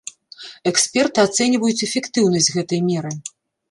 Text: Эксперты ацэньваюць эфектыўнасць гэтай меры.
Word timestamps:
Эксперты 0.71 1.19
ацэньваюць 1.27 1.79
эфектыўнасць 1.91 2.53
гэтай 2.61 2.87
меры. 2.93 3.19